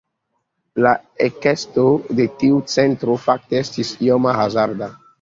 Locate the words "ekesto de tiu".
1.25-2.59